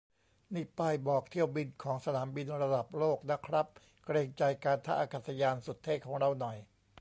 [0.53, 3.67] นี่ป้ายบอกเที่ยวบินของสนามบินระดับโลกนะครับ
[4.05, 6.57] เกรงใจการท่าอากาศยานสุดเท่ของเราหน่อย